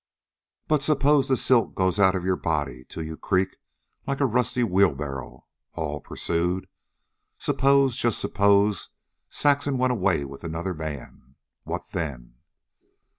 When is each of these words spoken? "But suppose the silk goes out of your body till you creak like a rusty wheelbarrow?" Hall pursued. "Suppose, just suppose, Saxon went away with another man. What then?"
"But 0.67 0.81
suppose 0.81 1.27
the 1.27 1.37
silk 1.37 1.75
goes 1.75 1.99
out 1.99 2.15
of 2.15 2.25
your 2.25 2.35
body 2.35 2.83
till 2.89 3.03
you 3.03 3.15
creak 3.15 3.57
like 4.07 4.19
a 4.19 4.25
rusty 4.25 4.63
wheelbarrow?" 4.63 5.45
Hall 5.73 5.99
pursued. 6.01 6.67
"Suppose, 7.37 7.95
just 7.97 8.17
suppose, 8.19 8.89
Saxon 9.29 9.77
went 9.77 9.93
away 9.93 10.25
with 10.25 10.43
another 10.43 10.73
man. 10.73 11.35
What 11.65 11.89
then?" 11.91 12.33